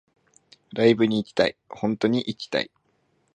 [0.73, 1.55] ライブに行きたい